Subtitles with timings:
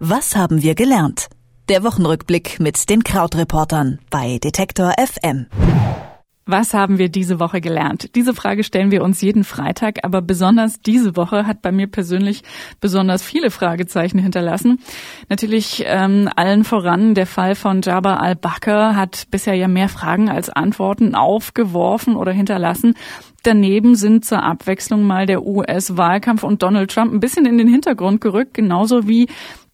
[0.00, 1.26] Was haben wir gelernt?
[1.68, 5.46] Der Wochenrückblick mit den Krautreportern bei Detektor FM.
[6.46, 8.14] Was haben wir diese Woche gelernt?
[8.14, 12.42] Diese Frage stellen wir uns jeden Freitag, aber besonders diese Woche hat bei mir persönlich
[12.80, 14.78] besonders viele Fragezeichen hinterlassen.
[15.28, 20.48] Natürlich ähm, allen voran der Fall von Jabba al-Bakr hat bisher ja mehr Fragen als
[20.48, 22.94] Antworten aufgeworfen oder hinterlassen.
[23.42, 28.20] Daneben sind zur Abwechslung mal der US-Wahlkampf und Donald Trump ein bisschen in den Hintergrund
[28.20, 29.28] gerückt, genauso wie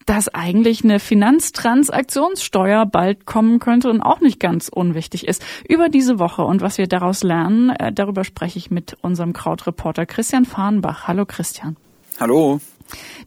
[0.07, 5.45] dass eigentlich eine Finanztransaktionssteuer bald kommen könnte und auch nicht ganz unwichtig ist.
[5.69, 10.07] Über diese Woche und was wir daraus lernen, äh, darüber spreche ich mit unserem Krautreporter
[10.07, 11.09] Christian Fahrenbach.
[11.09, 11.77] Hallo Christian.
[12.21, 12.61] Hallo.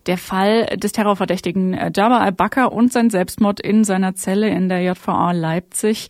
[0.05, 4.81] Der Fall des Terrorverdächtigen äh, Jabba al-Bakr und sein Selbstmord in seiner Zelle in der
[4.81, 6.09] JVA Leipzig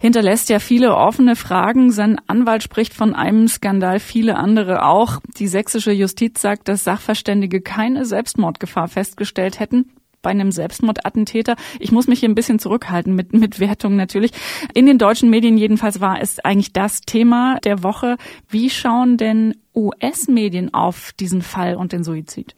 [0.00, 1.90] hinterlässt ja viele offene Fragen.
[1.90, 5.20] Sein Anwalt spricht von einem Skandal, viele andere auch.
[5.38, 9.90] Die sächsische Justiz sagt, dass Sachverständige keine Selbstmordgefahr festgestellt hätten
[10.20, 11.54] bei einem Selbstmordattentäter.
[11.78, 14.32] Ich muss mich hier ein bisschen zurückhalten mit, mit Wertungen natürlich.
[14.74, 18.16] In den deutschen Medien jedenfalls war es eigentlich das Thema der Woche.
[18.48, 22.54] Wie schauen denn US-Medien auf diesen Fall und den Suizid?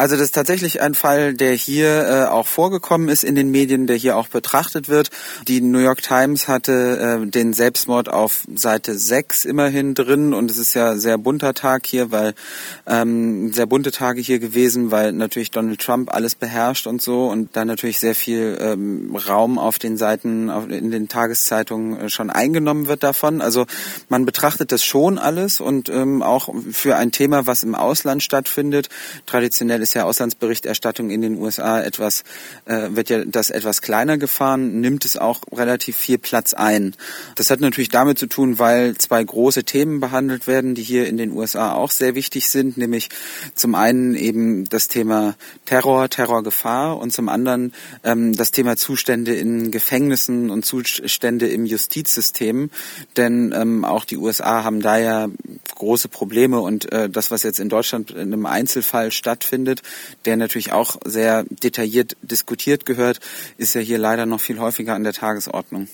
[0.00, 3.86] Also das ist tatsächlich ein Fall, der hier äh, auch vorgekommen ist in den Medien,
[3.86, 5.10] der hier auch betrachtet wird.
[5.46, 10.56] Die New York Times hatte äh, den Selbstmord auf Seite 6 immerhin drin und es
[10.56, 12.34] ist ja sehr bunter Tag hier, weil
[12.86, 17.56] ähm, sehr bunte Tage hier gewesen, weil natürlich Donald Trump alles beherrscht und so und
[17.56, 22.30] dann natürlich sehr viel ähm, Raum auf den Seiten, auf, in den Tageszeitungen äh, schon
[22.30, 23.42] eingenommen wird davon.
[23.42, 23.66] Also
[24.08, 28.88] man betrachtet das schon alles und ähm, auch für ein Thema, was im Ausland stattfindet,
[29.26, 32.22] traditionell Generell ist ja Auslandsberichterstattung in den USA etwas,
[32.66, 36.94] äh, wird ja das etwas kleiner gefahren, nimmt es auch relativ viel Platz ein.
[37.34, 41.16] Das hat natürlich damit zu tun, weil zwei große Themen behandelt werden, die hier in
[41.16, 43.08] den USA auch sehr wichtig sind, nämlich
[43.56, 47.72] zum einen eben das Thema Terror, Terrorgefahr und zum anderen
[48.04, 52.70] ähm, das Thema Zustände in Gefängnissen und Zustände im Justizsystem.
[53.16, 55.28] Denn ähm, auch die USA haben da ja
[55.74, 59.82] große Probleme und äh, das, was jetzt in Deutschland in einem Einzelfall stattfindet, stattfindet,
[60.24, 63.20] der natürlich auch sehr detailliert diskutiert gehört,
[63.58, 65.88] ist ja hier leider noch viel häufiger an der Tagesordnung.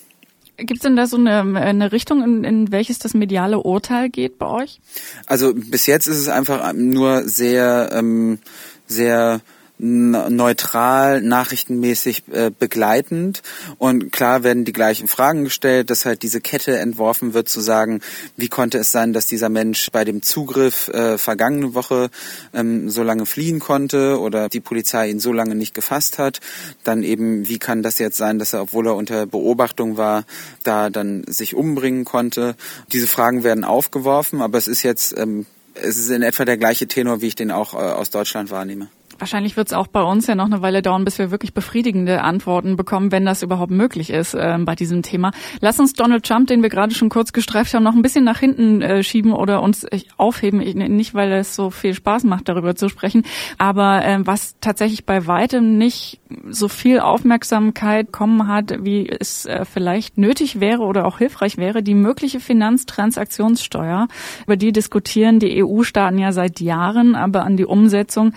[0.59, 4.38] Gibt es denn da so eine, eine Richtung, in, in welches das mediale Urteil geht
[4.38, 4.81] bei euch?
[5.26, 8.38] Also bis jetzt ist es einfach nur sehr, ähm,
[8.86, 9.42] sehr
[9.78, 13.42] neutral, nachrichtenmäßig äh, begleitend.
[13.78, 18.00] Und klar werden die gleichen Fragen gestellt, dass halt diese Kette entworfen wird, zu sagen,
[18.36, 22.10] wie konnte es sein, dass dieser Mensch bei dem Zugriff äh, vergangene Woche
[22.54, 26.41] ähm, so lange fliehen konnte oder die Polizei ihn so lange nicht gefasst hat.
[26.82, 30.25] Dann eben, wie kann das jetzt sein, dass er, obwohl er unter Beobachtung war,
[30.65, 32.56] da dann sich umbringen konnte.
[32.92, 35.44] Diese Fragen werden aufgeworfen, aber es ist jetzt, ähm,
[35.75, 38.88] es ist in etwa der gleiche Tenor, wie ich den auch äh, aus Deutschland wahrnehme.
[39.19, 42.22] Wahrscheinlich wird es auch bei uns ja noch eine Weile dauern, bis wir wirklich befriedigende
[42.22, 45.32] Antworten bekommen, wenn das überhaupt möglich ist äh, bei diesem Thema.
[45.60, 48.38] Lass uns Donald Trump, den wir gerade schon kurz gestreift haben, noch ein bisschen nach
[48.38, 50.60] hinten äh, schieben oder uns äh, aufheben.
[50.60, 53.25] Ich, nicht, weil es so viel Spaß macht, darüber zu sprechen,
[53.59, 59.65] aber äh, was tatsächlich bei weitem nicht so viel Aufmerksamkeit kommen hat, wie es äh,
[59.65, 64.09] vielleicht nötig wäre oder auch hilfreich wäre, die mögliche Finanztransaktionssteuer.
[64.44, 68.33] Über die diskutieren die EU-Staaten ja seit Jahren, aber an die Umsetzung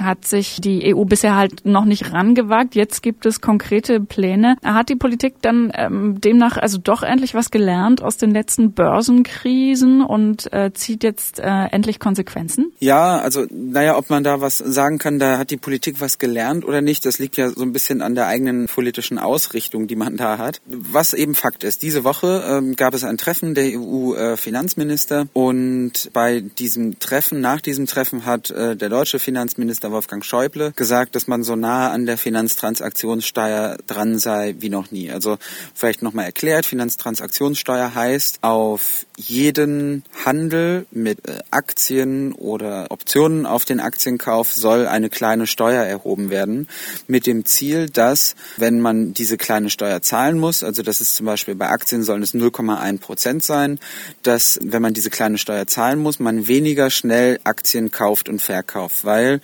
[0.00, 2.74] hat sich die EU bisher halt noch nicht rangewagt.
[2.74, 4.56] Jetzt gibt es konkrete Pläne.
[4.64, 10.02] Hat die Politik dann ähm, demnach also doch endlich was gelernt aus den letzten Börsenkrisen
[10.02, 12.72] und äh, zieht jetzt äh, endlich Konsequenzen?
[12.78, 16.64] Ja, also naja, ob man da was sagen kann, da hat die Politik was gelernt
[16.64, 20.16] oder nicht, das liegt ja so ein bisschen an der eigenen politischen Ausrichtung, die man
[20.16, 20.60] da hat.
[20.66, 26.10] Was eben Fakt ist, diese Woche ähm, gab es ein Treffen der EU-Finanzminister äh, und
[26.12, 31.16] bei diesem Treffen, nach diesem Treffen hat äh, der deutsche Finanzminister Finanzminister Wolfgang Schäuble gesagt,
[31.16, 35.10] dass man so nah an der Finanztransaktionssteuer dran sei wie noch nie.
[35.10, 35.36] Also
[35.74, 43.80] vielleicht nochmal erklärt, Finanztransaktionssteuer heißt, auf jeden Handel mit äh, Aktien oder Optionen auf den
[43.80, 46.68] Aktienkauf soll eine kleine Steuer erhoben werden,
[47.08, 51.26] mit dem Ziel, dass, wenn man diese kleine Steuer zahlen muss, also das ist zum
[51.26, 53.80] Beispiel bei Aktien sollen es 0,1 Prozent sein,
[54.22, 59.04] dass, wenn man diese kleine Steuer zahlen muss, man weniger schnell Aktien kauft und verkauft,
[59.04, 59.40] weil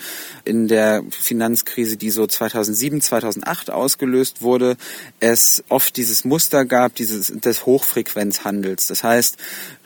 [0.52, 4.76] in der Finanzkrise, die so 2007, 2008 ausgelöst wurde,
[5.18, 8.88] es oft dieses Muster gab, dieses des Hochfrequenzhandels.
[8.88, 9.38] Das heißt,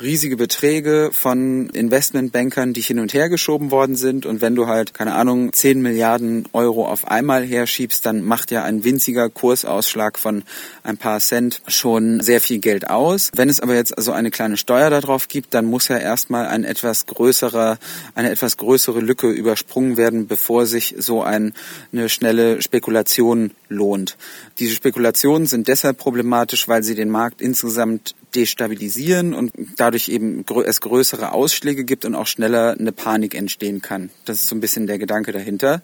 [0.02, 4.26] riesige Beträge von Investmentbankern, die hin und her geschoben worden sind.
[4.26, 8.64] Und wenn du halt, keine Ahnung, 10 Milliarden Euro auf einmal herschiebst, dann macht ja
[8.64, 10.42] ein winziger Kursausschlag von
[10.82, 13.30] ein paar Cent schon sehr viel Geld aus.
[13.36, 16.64] Wenn es aber jetzt also eine kleine Steuer darauf gibt, dann muss ja erstmal ein
[16.64, 17.78] etwas größerer,
[18.16, 21.52] eine etwas größere Lücke übersprungen werden, bevor bevor sich so ein,
[21.92, 24.16] eine schnelle Spekulation lohnt.
[24.58, 30.80] Diese Spekulationen sind deshalb problematisch, weil sie den Markt insgesamt destabilisieren und dadurch eben es
[30.80, 34.08] größere Ausschläge gibt und auch schneller eine Panik entstehen kann.
[34.24, 35.82] Das ist so ein bisschen der Gedanke dahinter.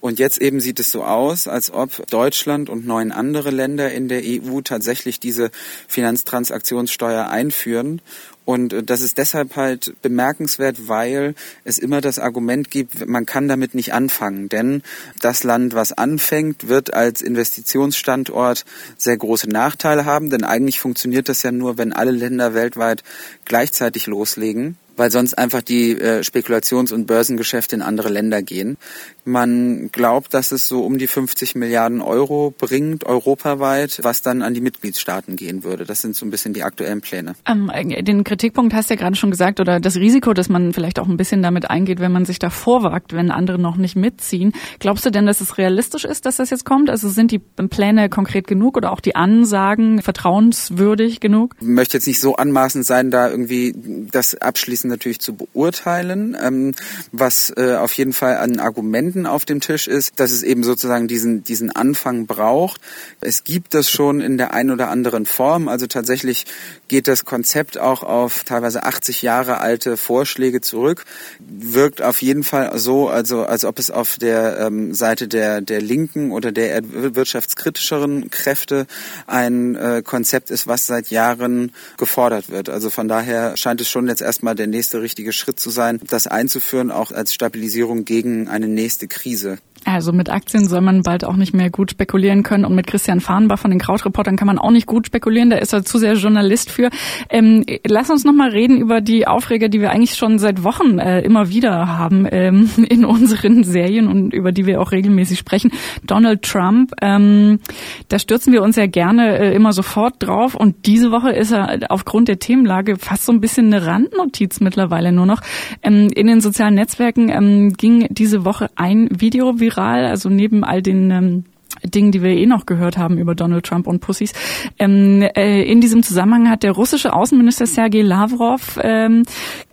[0.00, 4.08] Und jetzt eben sieht es so aus, als ob Deutschland und neun andere Länder in
[4.08, 5.50] der EU tatsächlich diese
[5.88, 8.00] Finanztransaktionssteuer einführen.
[8.48, 11.34] Und äh, das ist deshalb halt bemerkenswert, weil
[11.64, 14.48] es immer das Argument gibt, man kann damit nicht anfangen.
[14.48, 14.82] Denn
[15.20, 18.64] das Land, was anfängt, wird als Investitionsstandort
[18.96, 20.30] sehr große Nachteile haben.
[20.30, 23.04] Denn eigentlich funktioniert das ja nur, wenn alle Länder weltweit
[23.44, 28.76] gleichzeitig loslegen weil sonst einfach die äh, Spekulations- und Börsengeschäfte in andere Länder gehen.
[29.24, 34.54] Man glaubt, dass es so um die 50 Milliarden Euro bringt, europaweit, was dann an
[34.54, 35.84] die Mitgliedstaaten gehen würde.
[35.84, 37.34] Das sind so ein bisschen die aktuellen Pläne.
[37.46, 40.98] Ähm, den Kritikpunkt hast du ja gerade schon gesagt, oder das Risiko, dass man vielleicht
[40.98, 44.52] auch ein bisschen damit eingeht, wenn man sich da vorwagt, wenn andere noch nicht mitziehen.
[44.78, 46.90] Glaubst du denn, dass es realistisch ist, dass das jetzt kommt?
[46.90, 51.54] Also sind die Pläne konkret genug oder auch die Ansagen vertrauenswürdig genug?
[51.60, 53.74] Ich möchte jetzt nicht so anmaßend sein, da irgendwie
[54.10, 56.36] das abschließend natürlich zu beurteilen.
[56.40, 56.74] Ähm,
[57.12, 61.08] was äh, auf jeden Fall an Argumenten auf dem Tisch ist, dass es eben sozusagen
[61.08, 62.80] diesen, diesen Anfang braucht.
[63.20, 65.68] Es gibt das schon in der einen oder anderen Form.
[65.68, 66.46] Also tatsächlich
[66.88, 71.04] geht das Konzept auch auf teilweise 80 Jahre alte Vorschläge zurück.
[71.38, 75.80] Wirkt auf jeden Fall so, also als ob es auf der ähm, Seite der, der
[75.80, 78.86] linken oder der wirtschaftskritischeren Kräfte
[79.26, 82.68] ein äh, Konzept ist, was seit Jahren gefordert wird.
[82.68, 86.28] Also von daher scheint es schon jetzt erstmal der nächste richtige Schritt zu sein, das
[86.28, 89.58] einzuführen, auch als Stabilisierung gegen eine nächste Krise.
[89.84, 93.20] Also mit Aktien soll man bald auch nicht mehr gut spekulieren können und mit Christian
[93.20, 96.14] Farnbach von den Krautreportern kann man auch nicht gut spekulieren, da ist er zu sehr
[96.14, 96.90] Journalist für.
[97.30, 101.20] Ähm, lass uns nochmal reden über die Aufreger, die wir eigentlich schon seit Wochen äh,
[101.20, 105.72] immer wieder haben ähm, in unseren Serien und über die wir auch regelmäßig sprechen.
[106.04, 107.60] Donald Trump, ähm,
[108.08, 111.90] da stürzen wir uns ja gerne äh, immer sofort drauf und diese Woche ist er
[111.90, 115.40] aufgrund der Themenlage fast so ein bisschen eine Randnotiz mittlerweile nur noch.
[115.82, 120.82] Ähm, in den sozialen Netzwerken ähm, ging diese Woche ein Video viral also neben all
[120.82, 121.44] den ähm,
[121.84, 124.32] Dingen, die wir eh noch gehört haben über Donald Trump und Pussys.
[124.78, 129.22] Ähm, äh, in diesem Zusammenhang hat der russische Außenminister Sergei Lavrov ähm,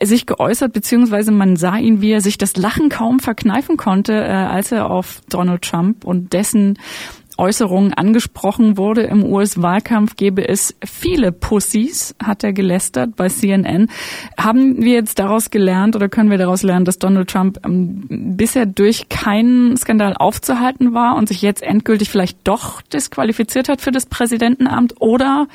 [0.02, 4.28] sich geäußert, beziehungsweise man sah ihn, wie er sich das Lachen kaum verkneifen konnte, äh,
[4.28, 6.78] als er auf Donald Trump und dessen
[7.38, 9.04] Äußerungen angesprochen wurde.
[9.04, 13.90] Im US-Wahlkampf gäbe es viele Pussys, hat er gelästert bei CNN.
[14.38, 18.06] Haben wir jetzt daraus gelernt oder können wir daraus lernen, dass Donald Trump ähm,
[18.38, 23.92] bisher durch keinen Skandal aufzuhalten war und sich jetzt endgültig vielleicht doch disqualifiziert hat für
[23.92, 25.48] das Präsidentenamt oder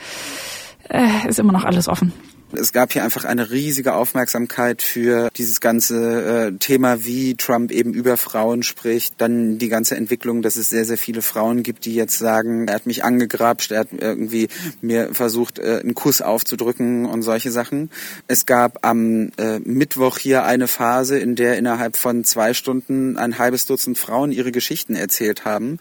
[0.88, 2.12] äh, ist immer noch alles offen?
[2.52, 7.94] Es gab hier einfach eine riesige Aufmerksamkeit für dieses ganze äh, Thema, wie Trump eben
[7.94, 9.14] über Frauen spricht.
[9.19, 12.75] Dann die ganze Entwicklung, dass es sehr, sehr viele Frauen gibt, die jetzt sagen, er
[12.75, 14.49] hat mich angegrapscht, er hat irgendwie
[14.81, 17.91] mir versucht, äh, einen Kuss aufzudrücken und solche Sachen.
[18.26, 23.38] Es gab am äh, Mittwoch hier eine Phase, in der innerhalb von zwei Stunden ein
[23.38, 25.79] halbes Dutzend Frauen ihre Geschichten erzählt haben.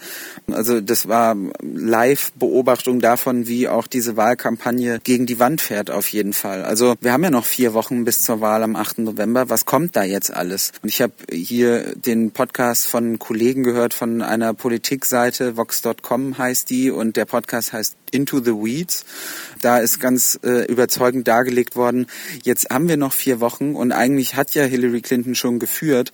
[0.52, 6.34] Also das war Live-Beobachtung davon, wie auch diese Wahlkampagne gegen die Wand fährt auf jeden
[6.34, 6.59] Fall.
[6.60, 6.66] Wahl.
[6.66, 9.00] Also wir haben ja noch vier Wochen bis zur Wahl am 8.
[9.00, 9.50] November.
[9.50, 10.72] Was kommt da jetzt alles?
[10.82, 16.92] Und ich habe hier den Podcast von Kollegen gehört von einer Politikseite, vox.com heißt die,
[16.92, 19.06] und der Podcast heißt Into the Weeds.
[19.62, 22.08] Da ist ganz äh, überzeugend dargelegt worden,
[22.44, 26.12] jetzt haben wir noch vier Wochen und eigentlich hat ja Hillary Clinton schon geführt.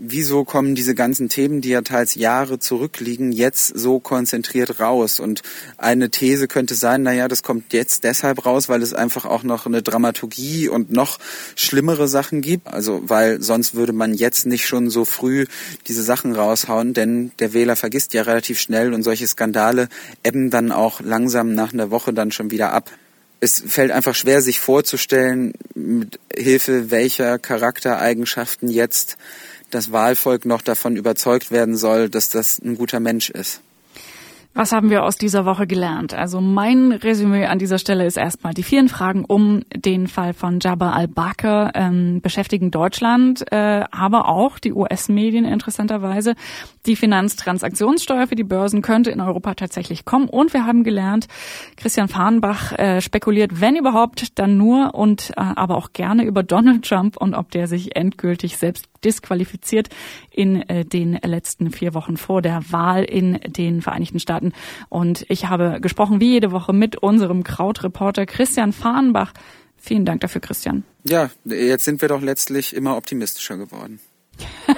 [0.00, 5.18] Wieso kommen diese ganzen Themen, die ja teils Jahre zurückliegen, jetzt so konzentriert raus?
[5.18, 5.42] Und
[5.76, 9.66] eine These könnte sein, naja, das kommt jetzt deshalb raus, weil es einfach auch noch
[9.66, 11.18] eine Dramaturgie und noch
[11.56, 12.66] schlimmere Sachen gibt.
[12.68, 15.46] Also, weil sonst würde man jetzt nicht schon so früh
[15.86, 19.88] diese Sachen raushauen, denn der Wähler vergisst ja relativ schnell und solche Skandale
[20.24, 22.90] ebben dann auch langsam nach einer Woche dann schon wieder ab
[23.40, 29.16] es fällt einfach schwer, sich vorzustellen, mit Hilfe welcher Charaktereigenschaften jetzt
[29.70, 33.60] das Wahlvolk noch davon überzeugt werden soll, dass das ein guter Mensch ist.
[34.54, 36.14] Was haben wir aus dieser Woche gelernt?
[36.14, 40.58] Also mein Resümee an dieser Stelle ist erstmal, die vielen Fragen um den Fall von
[40.60, 46.34] Jabba al-Bakr ähm, beschäftigen Deutschland, äh, aber auch die US-Medien interessanterweise.
[46.88, 50.26] Die Finanztransaktionssteuer für die Börsen könnte in Europa tatsächlich kommen.
[50.26, 51.28] Und wir haben gelernt,
[51.76, 56.88] Christian Fahrenbach äh, spekuliert, wenn überhaupt, dann nur und äh, aber auch gerne über Donald
[56.88, 59.90] Trump und ob der sich endgültig selbst disqualifiziert
[60.30, 64.54] in äh, den letzten vier Wochen vor der Wahl in den Vereinigten Staaten.
[64.88, 69.34] Und ich habe gesprochen wie jede Woche mit unserem Krautreporter Christian Fahrenbach.
[69.76, 70.84] Vielen Dank dafür, Christian.
[71.04, 74.00] Ja, jetzt sind wir doch letztlich immer optimistischer geworden.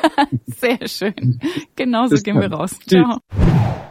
[0.47, 1.40] Sehr schön.
[1.76, 2.78] Genauso Bis gehen wir raus.
[2.87, 3.19] Ciao.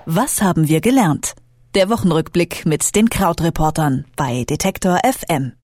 [0.06, 1.36] Was haben wir gelernt?
[1.75, 5.54] Der Wochenrückblick mit den Krautreportern bei Detektor FM.